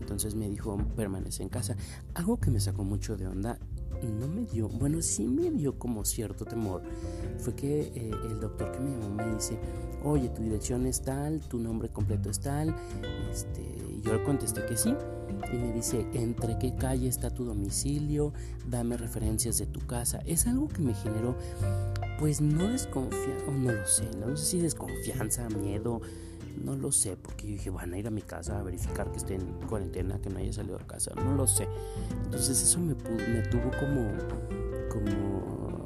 Entonces 0.00 0.34
me 0.34 0.48
dijo, 0.48 0.78
permanece 0.96 1.42
en 1.42 1.50
casa. 1.50 1.76
Algo 2.14 2.38
que 2.38 2.50
me 2.50 2.58
sacó 2.58 2.84
mucho 2.84 3.16
de 3.16 3.28
onda 3.28 3.58
no 4.06 4.28
me 4.28 4.44
dio, 4.44 4.68
bueno, 4.68 5.00
sí 5.02 5.26
me 5.26 5.50
dio 5.50 5.78
como 5.78 6.04
cierto 6.04 6.44
temor. 6.44 6.82
Fue 7.38 7.54
que 7.54 7.92
eh, 7.94 8.10
el 8.30 8.40
doctor 8.40 8.72
que 8.72 8.80
me 8.80 8.90
llamó 8.90 9.10
me 9.10 9.34
dice, 9.34 9.58
oye, 10.02 10.28
tu 10.28 10.42
dirección 10.42 10.86
es 10.86 11.02
tal, 11.02 11.40
tu 11.40 11.58
nombre 11.58 11.88
completo 11.88 12.30
es 12.30 12.40
tal. 12.40 12.74
Este, 13.30 13.62
yo 14.02 14.14
le 14.14 14.22
contesté 14.22 14.64
que 14.66 14.76
sí. 14.76 14.94
Y 15.52 15.56
me 15.56 15.72
dice, 15.72 16.06
¿entre 16.12 16.58
qué 16.58 16.74
calle 16.74 17.08
está 17.08 17.30
tu 17.30 17.44
domicilio? 17.44 18.32
Dame 18.68 18.96
referencias 18.96 19.58
de 19.58 19.66
tu 19.66 19.80
casa. 19.86 20.20
Es 20.26 20.46
algo 20.46 20.68
que 20.68 20.82
me 20.82 20.94
generó, 20.94 21.36
pues 22.18 22.40
no 22.40 22.68
desconfianza, 22.68 23.50
no 23.50 23.72
lo 23.72 23.86
sé, 23.86 24.10
no 24.18 24.36
sé 24.36 24.44
si 24.44 24.60
desconfianza, 24.60 25.48
miedo 25.48 26.00
no 26.56 26.76
lo 26.76 26.92
sé, 26.92 27.16
porque 27.16 27.46
yo 27.46 27.52
dije, 27.52 27.70
van 27.70 27.92
a 27.92 27.98
ir 27.98 28.06
a 28.06 28.10
mi 28.10 28.22
casa 28.22 28.58
a 28.58 28.62
verificar 28.62 29.10
que 29.10 29.18
esté 29.18 29.34
en 29.34 29.46
cuarentena, 29.68 30.20
que 30.20 30.30
no 30.30 30.38
haya 30.38 30.52
salido 30.52 30.78
de 30.78 30.86
casa. 30.86 31.12
No 31.16 31.34
lo 31.34 31.46
sé. 31.46 31.68
Entonces 32.24 32.60
eso 32.62 32.78
me, 32.80 32.94
me 32.94 33.42
tuvo 33.42 33.70
como, 33.78 34.10
como, 34.88 35.84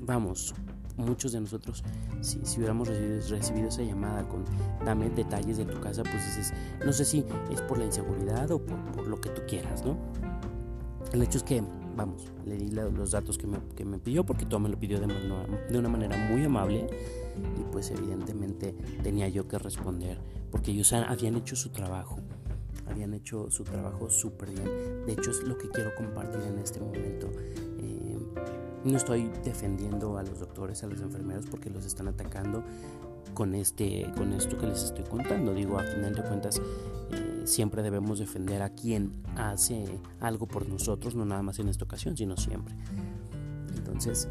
vamos, 0.00 0.54
muchos 0.96 1.32
de 1.32 1.40
nosotros, 1.40 1.84
si, 2.20 2.40
si 2.44 2.58
hubiéramos 2.58 2.88
recibido, 2.88 3.68
esa 3.68 3.82
llamada 3.82 4.26
con 4.28 4.44
dame 4.84 5.10
detalles 5.10 5.58
de 5.58 5.64
tu 5.64 5.80
casa, 5.80 6.02
pues 6.02 6.24
dices, 6.26 6.52
no 6.84 6.92
sé 6.92 7.04
si 7.04 7.24
es 7.50 7.60
por 7.62 7.78
la 7.78 7.84
inseguridad 7.84 8.50
o 8.50 8.58
por, 8.58 8.78
por 8.92 9.06
lo 9.06 9.20
que 9.20 9.30
tú 9.30 9.42
quieras, 9.46 9.84
¿no? 9.84 9.96
El 11.12 11.22
hecho 11.22 11.38
es 11.38 11.44
que, 11.44 11.62
vamos, 11.96 12.32
le 12.44 12.56
di 12.56 12.68
los 12.70 13.10
datos 13.10 13.38
que 13.38 13.46
me, 13.46 13.58
que 13.76 13.84
me 13.84 13.98
pidió 13.98 14.24
porque 14.24 14.46
todo 14.46 14.60
me 14.60 14.68
lo 14.68 14.78
pidió 14.78 15.00
de, 15.00 15.06
de 15.06 15.78
una 15.78 15.88
manera 15.88 16.16
muy 16.30 16.44
amable 16.44 16.88
y 17.58 17.62
pues 17.72 17.90
evidentemente 17.90 18.74
tenía 19.02 19.28
yo 19.28 19.46
que 19.48 19.58
responder 19.58 20.18
porque 20.50 20.70
ellos 20.70 20.92
habían 20.92 21.36
hecho 21.36 21.56
su 21.56 21.70
trabajo, 21.70 22.18
habían 22.88 23.14
hecho 23.14 23.50
su 23.50 23.64
trabajo 23.64 24.08
súper 24.10 24.50
bien. 24.50 25.06
De 25.06 25.12
hecho 25.12 25.30
es 25.30 25.42
lo 25.42 25.58
que 25.58 25.68
quiero 25.68 25.94
compartir 25.94 26.40
en 26.42 26.58
este 26.58 26.80
momento. 26.80 27.30
Eh, 27.78 28.18
no 28.84 28.96
estoy 28.96 29.30
defendiendo 29.44 30.16
a 30.18 30.22
los 30.22 30.38
doctores, 30.38 30.82
a 30.82 30.86
los 30.86 31.00
enfermeros 31.00 31.46
porque 31.46 31.70
los 31.70 31.84
están 31.84 32.08
atacando 32.08 32.62
con, 33.34 33.54
este, 33.54 34.10
con 34.16 34.32
esto 34.32 34.56
que 34.56 34.66
les 34.66 34.82
estoy 34.82 35.04
contando. 35.04 35.52
Digo, 35.52 35.78
a 35.78 35.82
final 35.82 36.14
de 36.14 36.22
cuentas, 36.22 36.60
eh, 37.10 37.42
siempre 37.44 37.82
debemos 37.82 38.18
defender 38.18 38.62
a 38.62 38.70
quien 38.70 39.12
hace 39.36 39.84
algo 40.20 40.46
por 40.46 40.68
nosotros, 40.68 41.14
no 41.14 41.24
nada 41.24 41.42
más 41.42 41.58
en 41.58 41.68
esta 41.68 41.84
ocasión, 41.84 42.16
sino 42.16 42.36
siempre. 42.36 42.74
Entonces, 43.76 44.28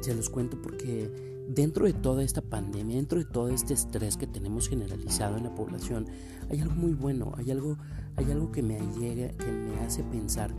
se 0.00 0.14
los 0.14 0.30
cuento 0.30 0.60
porque 0.60 1.10
dentro 1.48 1.86
de 1.86 1.92
toda 1.92 2.22
esta 2.22 2.42
pandemia, 2.42 2.96
dentro 2.96 3.18
de 3.18 3.24
todo 3.24 3.48
este 3.48 3.74
estrés 3.74 4.16
que 4.16 4.26
tenemos 4.26 4.68
generalizado 4.68 5.36
en 5.36 5.44
la 5.44 5.54
población, 5.54 6.06
hay 6.48 6.60
algo 6.60 6.74
muy 6.74 6.92
bueno, 6.92 7.32
hay 7.36 7.50
algo, 7.50 7.76
hay 8.16 8.30
algo 8.30 8.52
que 8.52 8.62
me 8.62 8.78
llega, 8.98 9.28
que 9.36 9.50
me 9.50 9.78
hace 9.80 10.02
pensar 10.04 10.54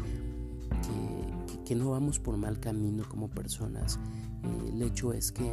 que, 1.65 1.75
no 1.75 1.91
vamos 1.91 2.19
por 2.19 2.35
mal 2.35 2.59
camino 2.59 3.05
como 3.07 3.29
personas. 3.29 3.97
Eh, 4.43 4.71
el 4.73 4.81
hecho 4.81 5.13
es 5.13 5.31
que 5.31 5.49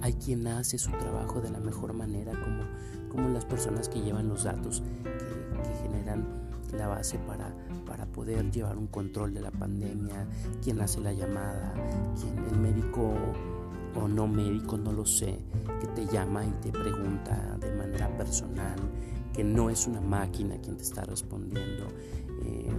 hay 0.00 0.14
quien 0.14 0.44
hace 0.48 0.76
su 0.76 0.90
trabajo 0.90 1.40
de 1.40 1.50
la 1.50 1.60
mejor 1.60 1.92
manera, 1.92 2.32
como, 2.32 2.64
como 3.08 3.28
las 3.28 3.44
personas 3.44 3.88
que 3.88 4.00
llevan 4.00 4.28
los 4.28 4.42
datos, 4.42 4.82
que 5.04 5.88
generan 5.88 6.26
la 6.76 6.88
base 6.88 7.16
para, 7.28 7.54
para 7.92 8.06
poder 8.06 8.50
llevar 8.50 8.78
un 8.78 8.86
control 8.86 9.34
de 9.34 9.42
la 9.42 9.50
pandemia, 9.50 10.26
quién 10.62 10.80
hace 10.80 10.98
la 10.98 11.12
llamada, 11.12 11.74
quién, 12.18 12.38
el 12.50 12.58
médico 12.58 13.12
o 13.94 14.08
no 14.08 14.26
médico, 14.26 14.78
no 14.78 14.92
lo 14.92 15.04
sé, 15.04 15.38
que 15.78 15.86
te 15.88 16.06
llama 16.06 16.42
y 16.46 16.50
te 16.62 16.72
pregunta 16.72 17.58
de 17.60 17.70
manera 17.76 18.08
personal, 18.16 18.76
que 19.34 19.44
no 19.44 19.68
es 19.68 19.86
una 19.86 20.00
máquina 20.00 20.56
quien 20.62 20.78
te 20.78 20.84
está 20.84 21.04
respondiendo. 21.04 21.86
Eh, 22.44 22.72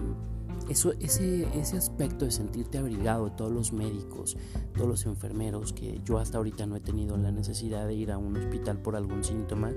eso, 0.68 0.94
ese, 0.94 1.48
ese 1.60 1.78
aspecto 1.78 2.26
de 2.26 2.32
sentirte 2.32 2.80
abrigado 2.80 3.26
de 3.26 3.36
todos 3.36 3.52
los 3.52 3.72
médicos, 3.72 4.36
todos 4.74 4.88
los 4.88 5.06
enfermeros, 5.06 5.74
que 5.74 6.02
yo 6.04 6.18
hasta 6.18 6.40
ahorita 6.40 6.66
no 6.66 6.76
he 6.76 6.82
tenido 6.82 7.18
la 7.18 7.32
necesidad 7.32 7.86
de 7.86 7.94
ir 7.94 8.12
a 8.12 8.18
un 8.18 8.36
hospital 8.36 8.80
por 8.80 8.96
algún 8.96 9.24
síntoma, 9.24 9.74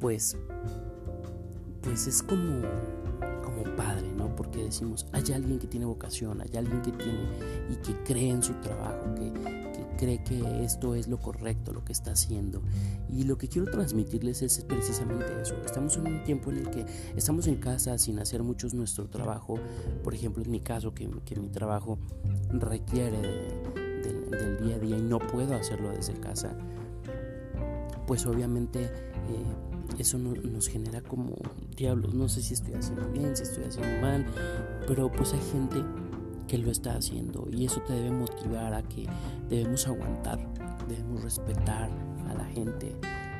pues, 0.00 0.38
pues 1.82 2.06
es 2.06 2.22
como 2.22 2.62
padre, 3.70 4.12
¿no? 4.12 4.34
Porque 4.34 4.62
decimos, 4.62 5.06
hay 5.12 5.32
alguien 5.32 5.58
que 5.58 5.66
tiene 5.66 5.86
vocación, 5.86 6.40
hay 6.40 6.56
alguien 6.56 6.82
que 6.82 6.92
tiene 6.92 7.28
y 7.70 7.76
que 7.76 7.94
cree 8.04 8.30
en 8.30 8.42
su 8.42 8.54
trabajo, 8.54 9.14
que, 9.14 9.32
cree 9.96 10.22
que 10.22 10.64
esto 10.64 10.94
es 10.94 11.08
lo 11.08 11.18
correcto, 11.18 11.72
lo 11.72 11.84
que 11.84 11.92
está 11.92 12.12
haciendo. 12.12 12.62
Y 13.08 13.24
lo 13.24 13.38
que 13.38 13.48
quiero 13.48 13.70
transmitirles 13.70 14.42
es 14.42 14.64
precisamente 14.64 15.26
eso. 15.40 15.54
Estamos 15.64 15.96
en 15.96 16.06
un 16.06 16.24
tiempo 16.24 16.50
en 16.50 16.58
el 16.58 16.70
que 16.70 16.84
estamos 17.16 17.46
en 17.46 17.56
casa 17.56 17.96
sin 17.98 18.18
hacer 18.18 18.42
muchos 18.42 18.74
nuestro 18.74 19.06
trabajo. 19.08 19.58
Por 20.02 20.14
ejemplo, 20.14 20.42
en 20.42 20.50
mi 20.50 20.60
caso, 20.60 20.94
que, 20.94 21.08
mi 21.08 21.48
trabajo 21.48 21.98
requiere 22.50 23.20
del 24.02 24.58
día 24.62 24.76
a 24.76 24.78
día 24.78 24.98
y 24.98 25.02
no 25.02 25.18
puedo 25.18 25.54
hacerlo 25.54 25.90
desde 25.90 26.14
casa, 26.14 26.56
pues 28.06 28.26
obviamente... 28.26 28.84
Eh, 28.84 29.73
eso 29.98 30.18
nos 30.18 30.68
genera 30.68 31.00
como 31.00 31.36
diablos, 31.76 32.14
no 32.14 32.28
sé 32.28 32.42
si 32.42 32.54
estoy 32.54 32.74
haciendo 32.74 33.08
bien, 33.10 33.36
si 33.36 33.44
estoy 33.44 33.64
haciendo 33.64 34.00
mal, 34.00 34.26
pero 34.86 35.10
pues 35.10 35.32
hay 35.32 35.40
gente 35.52 35.82
que 36.46 36.58
lo 36.58 36.70
está 36.70 36.94
haciendo 36.96 37.48
y 37.50 37.64
eso 37.64 37.80
te 37.82 37.94
debe 37.94 38.10
motivar 38.10 38.74
a 38.74 38.82
que 38.82 39.06
debemos 39.48 39.86
aguantar, 39.86 40.38
debemos 40.88 41.22
respetar 41.22 41.90
a 42.28 42.34
la 42.34 42.44
gente. 42.46 42.94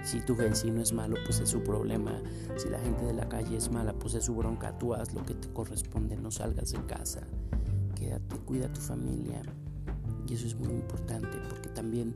Si 0.04 0.20
tu 0.20 0.36
vecino 0.36 0.82
es 0.82 0.92
malo, 0.92 1.16
pues 1.24 1.40
es 1.40 1.48
su 1.48 1.62
problema. 1.62 2.12
Si 2.56 2.68
la 2.68 2.78
gente 2.78 3.06
de 3.06 3.14
la 3.14 3.26
calle 3.26 3.56
es 3.56 3.70
mala, 3.70 3.94
pues 3.94 4.12
es 4.14 4.24
su 4.24 4.34
bronca. 4.34 4.76
Tú 4.78 4.92
haz 4.92 5.14
lo 5.14 5.24
que 5.24 5.32
te 5.34 5.48
corresponde, 5.48 6.14
no 6.16 6.30
salgas 6.30 6.72
de 6.72 6.84
casa. 6.84 7.22
Quédate, 7.94 8.36
cuida 8.44 8.66
a 8.66 8.72
tu 8.72 8.82
familia. 8.82 9.40
Y 10.28 10.34
eso 10.34 10.46
es 10.46 10.56
muy 10.56 10.74
importante 10.74 11.38
porque 11.48 11.70
también 11.70 12.14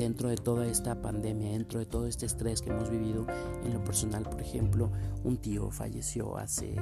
dentro 0.00 0.30
de 0.30 0.36
toda 0.36 0.66
esta 0.66 1.02
pandemia, 1.02 1.52
dentro 1.52 1.78
de 1.78 1.84
todo 1.84 2.06
este 2.06 2.24
estrés 2.24 2.62
que 2.62 2.70
hemos 2.70 2.88
vivido 2.88 3.26
en 3.64 3.74
lo 3.74 3.84
personal, 3.84 4.22
por 4.22 4.40
ejemplo, 4.40 4.90
un 5.24 5.36
tío 5.36 5.70
falleció 5.70 6.38
hace 6.38 6.74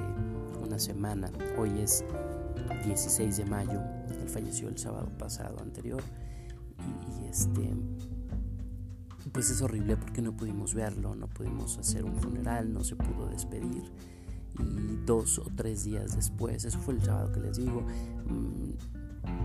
una 0.64 0.78
semana, 0.78 1.30
hoy 1.58 1.80
es 1.80 2.04
16 2.84 3.36
de 3.38 3.44
mayo, 3.44 3.80
él 4.08 4.28
falleció 4.28 4.68
el 4.68 4.78
sábado 4.78 5.10
pasado 5.18 5.60
anterior. 5.60 6.02
Y, 6.78 7.26
este 7.28 7.74
pues 9.32 9.50
es 9.50 9.60
horrible 9.60 9.96
porque 9.96 10.22
no 10.22 10.34
pudimos 10.34 10.72
verlo, 10.74 11.14
no 11.14 11.28
pudimos 11.28 11.76
hacer 11.76 12.04
un 12.04 12.14
funeral, 12.14 12.72
no 12.72 12.82
se 12.82 12.96
pudo 12.96 13.26
despedir. 13.26 13.82
Y 14.58 14.96
dos 15.04 15.38
o 15.38 15.46
tres 15.54 15.84
días 15.84 16.14
después, 16.14 16.64
eso 16.64 16.78
fue 16.78 16.94
el 16.94 17.02
sábado 17.02 17.32
que 17.32 17.40
les 17.40 17.56
digo, 17.58 17.82
mm, 17.82 19.37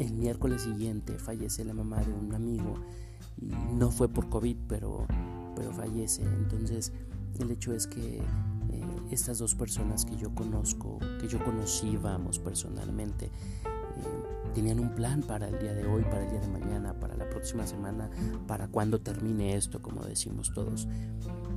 el 0.00 0.14
miércoles 0.14 0.62
siguiente 0.62 1.18
fallece 1.18 1.64
la 1.64 1.74
mamá 1.74 2.00
de 2.00 2.12
un 2.12 2.34
amigo 2.34 2.74
y 3.36 3.52
no 3.74 3.90
fue 3.90 4.08
por 4.08 4.28
COVID, 4.30 4.56
pero, 4.66 5.06
pero 5.54 5.72
fallece. 5.72 6.22
Entonces 6.22 6.92
el 7.38 7.50
hecho 7.50 7.74
es 7.74 7.86
que 7.86 8.18
eh, 8.18 8.22
estas 9.10 9.38
dos 9.38 9.54
personas 9.54 10.04
que 10.04 10.16
yo 10.16 10.34
conozco, 10.34 10.98
que 11.20 11.28
yo 11.28 11.42
conocí, 11.44 11.96
vamos, 11.96 12.38
personalmente, 12.38 13.26
eh, 13.26 14.50
tenían 14.54 14.80
un 14.80 14.94
plan 14.94 15.22
para 15.22 15.48
el 15.48 15.58
día 15.58 15.74
de 15.74 15.86
hoy, 15.86 16.02
para 16.04 16.24
el 16.24 16.30
día 16.30 16.40
de 16.40 16.48
mañana, 16.48 16.98
para 16.98 17.14
la 17.14 17.28
próxima 17.28 17.66
semana, 17.66 18.10
para 18.46 18.68
cuando 18.68 19.00
termine 19.00 19.54
esto, 19.54 19.82
como 19.82 20.02
decimos 20.02 20.52
todos. 20.54 20.88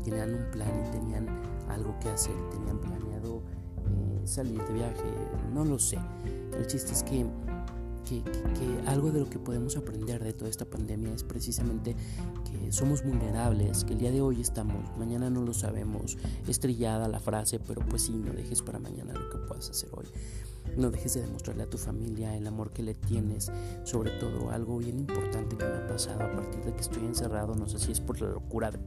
Tenían 0.04 0.34
un 0.34 0.52
plan 0.52 0.70
y 0.86 0.92
tenían 0.92 1.28
algo 1.70 1.98
que 2.00 2.10
hacer, 2.10 2.36
tenían 2.52 2.80
planeado 2.82 3.42
eh, 3.88 4.22
salir 4.28 4.62
de 4.64 4.74
viaje, 4.74 5.04
no 5.54 5.64
lo 5.64 5.80
sé. 5.80 5.98
El 6.58 6.68
chiste 6.68 6.92
es 6.92 7.04
que 7.04 7.26
que, 8.22 8.90
algo 8.90 9.12
de 9.12 9.20
lo 9.22 9.30
que 9.30 9.40
podemos 9.40 9.78
aprender 9.78 10.24
de 10.24 10.34
toda 10.34 10.50
esta 10.50 10.66
pandemia 10.66 11.14
es 11.14 11.24
precisamente 11.24 11.96
que 12.50 12.72
somos 12.72 13.04
vulnerables, 13.04 13.84
que 13.84 13.94
el 13.94 14.00
día 14.00 14.12
de 14.12 14.22
hoy 14.22 14.42
estamos, 14.42 14.96
mañana 14.98 15.30
no 15.30 15.42
lo 15.42 15.54
sabemos. 15.54 16.18
Estrellada 16.48 17.08
la 17.08 17.20
frase, 17.20 17.60
pero 17.60 17.82
pues 17.88 18.04
sí, 18.04 18.14
no 18.14 18.34
dejes 18.34 18.62
para 18.62 18.80
mañana 18.80 19.14
lo 19.14 19.30
que 19.30 19.38
puedas 19.38 19.70
hacer 19.70 19.90
hoy. 19.94 20.06
No 20.78 20.90
dejes 20.90 21.14
de 21.14 21.22
demostrarle 21.22 21.64
a 21.64 21.70
tu 21.70 21.78
familia 21.78 22.36
el 22.36 22.48
amor 22.48 22.72
que 22.72 22.84
le 22.84 22.94
tienes. 22.94 23.52
Sobre 23.84 24.12
todo, 24.12 24.50
algo 24.50 24.78
bien 24.78 25.00
importante 25.00 25.56
que 25.56 25.66
me 25.66 25.76
ha 25.76 25.88
pasado 25.88 26.24
a 26.24 26.32
partir 26.32 26.64
de 26.64 26.74
que 26.74 26.82
estoy 26.82 27.06
encerrado. 27.06 27.54
No 27.56 27.68
sé 27.68 27.80
si 27.80 27.92
es 27.92 28.00
por 28.00 28.20
la 28.22 28.30
locura 28.30 28.72
de, 28.72 28.80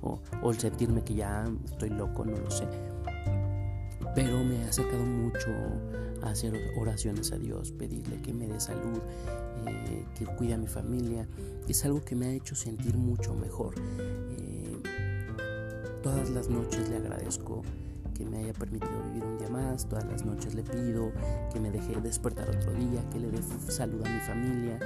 o, 0.00 0.20
o 0.42 0.50
el 0.50 0.58
sentirme 0.58 1.02
que 1.04 1.14
ya 1.14 1.44
estoy 1.64 1.90
loco, 1.90 2.24
no 2.24 2.36
lo 2.36 2.50
sé. 2.50 2.66
Pero 4.14 4.42
me 4.44 4.64
ha 4.64 4.68
acercado 4.68 5.04
mucho 5.04 5.48
hacer 6.22 6.54
oraciones 6.76 7.32
a 7.32 7.38
Dios, 7.38 7.72
pedirle 7.72 8.20
que 8.22 8.32
me 8.32 8.46
dé 8.46 8.60
salud, 8.60 9.00
eh, 9.66 10.04
que 10.16 10.24
cuide 10.24 10.54
a 10.54 10.58
mi 10.58 10.66
familia. 10.66 11.26
Es 11.68 11.84
algo 11.84 12.04
que 12.04 12.14
me 12.14 12.26
ha 12.26 12.32
hecho 12.32 12.54
sentir 12.54 12.96
mucho 12.96 13.34
mejor. 13.34 13.74
Eh, 14.38 14.82
todas 16.02 16.30
las 16.30 16.48
noches 16.48 16.88
le 16.88 16.96
agradezco 16.96 17.62
que 18.16 18.24
me 18.24 18.38
haya 18.38 18.52
permitido 18.52 19.02
vivir 19.08 19.24
un 19.24 19.38
día 19.38 19.48
más, 19.50 19.88
todas 19.88 20.06
las 20.06 20.24
noches 20.24 20.54
le 20.54 20.62
pido 20.62 21.12
que 21.52 21.60
me 21.60 21.70
deje 21.70 22.00
despertar 22.00 22.48
otro 22.48 22.72
día, 22.72 23.04
que 23.10 23.20
le 23.20 23.30
dé 23.30 23.40
salud 23.68 24.04
a 24.06 24.08
mi 24.08 24.20
familia. 24.20 24.78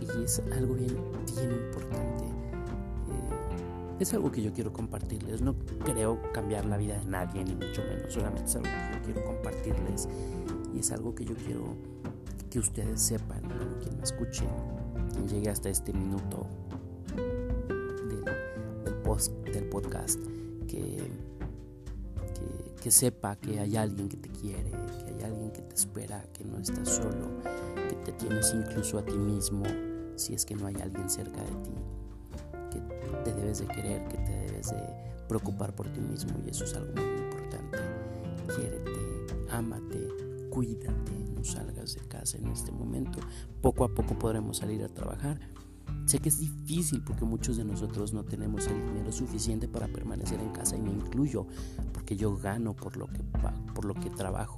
Y 0.00 0.24
es 0.24 0.42
algo 0.52 0.74
bien, 0.74 0.96
bien 1.34 1.52
importante. 1.52 2.24
Eh, 2.24 3.96
es 4.00 4.12
algo 4.14 4.30
que 4.30 4.42
yo 4.42 4.52
quiero 4.52 4.72
compartirles. 4.72 5.40
No 5.40 5.54
creo 5.84 6.20
cambiar 6.32 6.66
la 6.66 6.76
vida 6.76 6.98
de 6.98 7.06
nadie, 7.06 7.42
ni 7.44 7.54
mucho 7.54 7.82
menos. 7.82 8.12
Solamente 8.12 8.44
es 8.44 8.56
algo 8.56 8.68
que 8.68 8.98
yo 8.98 9.04
quiero 9.04 9.24
compartirles 9.24 10.08
es 10.80 10.92
algo 10.92 11.14
que 11.14 11.24
yo 11.24 11.34
quiero 11.34 11.76
que 12.50 12.58
ustedes 12.58 13.00
sepan, 13.00 13.42
quien 13.82 13.96
me 13.96 14.02
escuche, 14.02 14.44
quien 15.12 15.28
llegue 15.28 15.50
hasta 15.50 15.68
este 15.68 15.92
minuto 15.92 16.46
del, 18.84 18.94
post, 19.02 19.32
del 19.44 19.64
podcast, 19.68 20.20
que, 20.66 21.10
que, 22.82 22.90
sepa 22.90 23.36
que 23.36 23.60
hay 23.60 23.76
alguien 23.76 24.08
que 24.08 24.16
te 24.16 24.28
quiere, 24.30 24.70
que 24.70 25.14
hay 25.14 25.22
alguien 25.24 25.50
que 25.50 25.62
te 25.62 25.74
espera, 25.74 26.24
que 26.32 26.44
no 26.44 26.58
estás 26.58 26.88
solo, 26.88 27.28
que 27.88 27.96
te 28.04 28.12
tienes 28.12 28.54
incluso 28.54 28.98
a 28.98 29.04
ti 29.04 29.16
mismo 29.16 29.64
si 30.16 30.34
es 30.34 30.44
que 30.44 30.54
no 30.54 30.66
hay 30.66 30.76
alguien 30.82 31.08
cerca 31.08 31.42
de 31.42 31.54
ti, 31.62 31.70
que 32.72 32.80
te 33.24 33.34
debes 33.34 33.60
de 33.60 33.66
querer, 33.68 34.06
que 34.08 34.16
te 34.18 34.32
debes 34.46 34.70
de 34.70 35.08
preocupar 35.28 35.74
por 35.74 35.86
ti 35.88 36.00
mismo 36.00 36.32
y 36.44 36.50
eso 36.50 36.64
es 36.64 36.74
algo 36.74 36.92
muy 36.94 37.22
importante. 37.22 37.78
Quiérete, 38.56 38.90
ámate, 39.50 39.87
cuídate, 40.58 41.12
no 41.36 41.44
salgas 41.44 41.94
de 41.94 42.00
casa 42.08 42.36
en 42.36 42.48
este 42.48 42.72
momento. 42.72 43.20
Poco 43.62 43.84
a 43.84 43.94
poco 43.94 44.18
podremos 44.18 44.56
salir 44.56 44.82
a 44.82 44.88
trabajar. 44.88 45.38
Sé 46.04 46.18
que 46.18 46.30
es 46.30 46.40
difícil 46.40 47.00
porque 47.04 47.24
muchos 47.24 47.58
de 47.58 47.64
nosotros 47.64 48.12
no 48.12 48.24
tenemos 48.24 48.66
el 48.66 48.84
dinero 48.84 49.12
suficiente 49.12 49.68
para 49.68 49.86
permanecer 49.86 50.40
en 50.40 50.50
casa 50.50 50.76
y 50.76 50.80
me 50.80 50.90
incluyo 50.90 51.46
porque 51.92 52.16
yo 52.16 52.36
gano 52.36 52.74
por 52.74 52.96
lo 52.96 53.06
que, 53.06 53.22
por 53.72 53.84
lo 53.84 53.94
que 53.94 54.10
trabajo. 54.10 54.56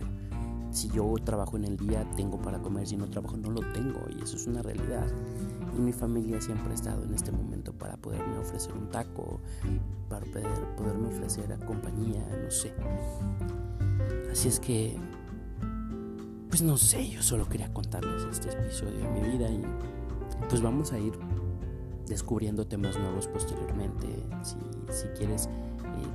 Si 0.71 0.89
yo 0.89 1.15
trabajo 1.23 1.59
en 1.59 1.65
el 1.65 1.77
día, 1.77 2.11
tengo 2.17 2.41
para 2.41 2.63
comer, 2.63 2.87
si 2.87 2.97
no 2.97 3.11
trabajo, 3.11 3.37
no 3.37 3.51
lo 3.51 3.61
tengo 3.75 4.01
y 4.09 4.23
eso 4.23 4.37
es 4.37 4.47
una 4.47 4.63
realidad. 4.63 5.07
Y 5.77 5.81
mi 5.83 5.93
familia 5.93 6.41
siempre 6.41 6.71
ha 6.71 6.75
estado 6.77 7.05
en 7.05 7.13
este 7.13 7.31
momento 7.31 7.75
para 7.75 7.99
poderme 7.99 8.39
ofrecer 8.39 8.73
un 8.73 8.89
taco, 8.89 9.39
para 10.09 10.25
poder, 10.25 10.77
poderme 10.79 11.09
ofrecer 11.09 11.59
compañía, 11.67 12.27
no 12.43 12.51
sé. 12.51 12.73
Así 14.33 14.49
es 14.49 14.59
que 14.59 14.97
pues 16.51 16.63
no 16.63 16.77
sé, 16.77 17.09
yo 17.09 17.23
solo 17.23 17.49
quería 17.49 17.73
contarles 17.73 18.25
este 18.25 18.51
episodio 18.51 18.99
de 18.99 19.09
mi 19.09 19.21
vida 19.21 19.49
y 19.49 19.63
pues 20.49 20.61
vamos 20.61 20.93
a 20.93 20.99
ir 20.99 21.13
descubriendo 22.09 22.67
temas 22.67 22.99
nuevos 22.99 23.29
posteriormente. 23.29 24.09
Si, 24.43 24.57
quieres 25.17 25.47
eh, 25.47 25.49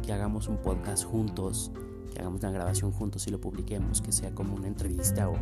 que 0.03 0.11
hagamos 0.11 0.49
un 0.49 0.57
podcast 0.57 1.05
juntos, 1.05 1.71
que 2.13 2.19
hagamos 2.19 2.41
una 2.41 2.51
grabación 2.51 2.91
juntos 2.91 3.25
y 3.27 3.31
lo 3.31 3.39
publiquemos, 3.39 4.01
que 4.01 4.11
sea 4.11 4.35
como 4.35 4.55
una 4.55 4.67
entrevista 4.67 5.29
o, 5.29 5.35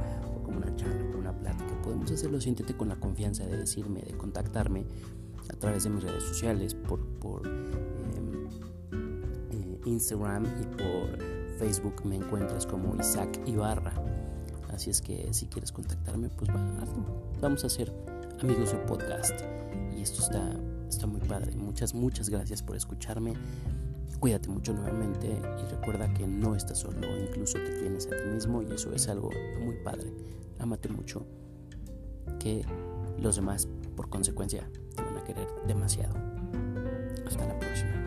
como 0.43 0.57
una 0.57 0.75
charla, 0.75 1.03
como 1.07 1.17
una 1.17 1.39
plática, 1.39 1.81
podemos 1.81 2.11
hacerlo. 2.11 2.39
Siéntete 2.39 2.77
con 2.77 2.89
la 2.89 2.95
confianza 2.95 3.45
de 3.45 3.57
decirme, 3.57 4.01
de 4.01 4.15
contactarme 4.15 4.85
a 5.51 5.55
través 5.55 5.85
de 5.85 5.89
mis 5.89 6.03
redes 6.03 6.23
sociales, 6.23 6.75
por, 6.75 7.03
por 7.19 7.47
em, 7.47 8.47
eh, 9.51 9.81
Instagram 9.85 10.45
y 10.45 10.65
por 10.75 11.17
Facebook 11.57 12.05
me 12.05 12.17
encuentras 12.17 12.67
como 12.67 12.95
Isaac 12.95 13.39
Ibarra. 13.47 13.93
Así 14.73 14.89
es 14.89 15.01
que 15.01 15.33
si 15.33 15.45
quieres 15.47 15.71
contactarme, 15.71 16.29
pues 16.29 16.49
vamos 17.41 17.63
a 17.63 17.69
ser 17.69 17.93
amigos 18.41 18.71
de 18.71 18.77
podcast. 18.79 19.41
Y 19.95 20.01
esto 20.01 20.21
está, 20.21 20.51
está 20.89 21.07
muy 21.07 21.21
padre. 21.21 21.55
Muchas, 21.55 21.93
muchas 21.93 22.29
gracias 22.29 22.63
por 22.63 22.75
escucharme. 22.75 23.33
Cuídate 24.19 24.49
mucho 24.49 24.73
nuevamente 24.73 25.27
y 25.27 25.69
recuerda 25.69 26.13
que 26.13 26.25
no 26.25 26.55
estás 26.55 26.79
solo, 26.79 26.99
incluso 27.17 27.57
te 27.57 27.79
tienes 27.81 28.07
a 28.07 28.11
ti 28.11 28.29
mismo 28.33 28.61
y 28.61 28.71
eso 28.71 28.93
es 28.93 29.07
algo 29.09 29.29
muy 29.61 29.75
padre. 29.83 30.13
Ámate 30.59 30.87
mucho, 30.87 31.25
que 32.39 32.65
los 33.19 33.35
demás 33.35 33.67
por 33.97 34.09
consecuencia 34.09 34.69
te 34.95 35.01
van 35.01 35.17
a 35.17 35.23
querer 35.23 35.47
demasiado. 35.67 36.15
Hasta 37.25 37.45
la 37.45 37.59
próxima. 37.59 38.02